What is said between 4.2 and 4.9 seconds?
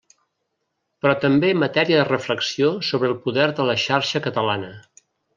catalana.